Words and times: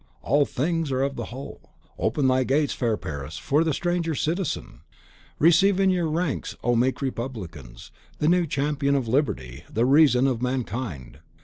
All 0.23 0.47
things 0.47 0.91
are 0.91 1.03
of 1.03 1.15
the 1.15 1.25
whole! 1.25 1.73
Open 1.99 2.27
thy 2.27 2.43
gates, 2.43 2.73
fair 2.73 2.97
Paris, 2.97 3.37
for 3.37 3.63
the 3.63 3.71
stranger 3.71 4.15
citizen! 4.15 4.81
Receive 5.37 5.79
in 5.79 5.91
your 5.91 6.09
ranks, 6.09 6.55
O 6.63 6.75
meek 6.75 7.03
Republicans, 7.03 7.91
the 8.17 8.27
new 8.27 8.47
champion 8.47 8.95
of 8.95 9.07
liberty, 9.07 9.63
of 9.67 9.87
reason, 9.87 10.25
of 10.25 10.41
mankind! 10.41 11.19